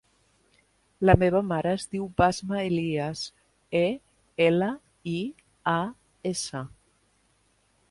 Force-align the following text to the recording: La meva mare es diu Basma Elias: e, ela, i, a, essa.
La 1.09 1.13
meva 1.23 1.41
mare 1.49 1.73
es 1.79 1.85
diu 1.91 2.07
Basma 2.21 2.63
Elias: 2.71 3.21
e, 3.81 3.83
ela, 4.49 4.73
i, 5.15 5.17
a, 5.77 5.77
essa. 6.35 6.67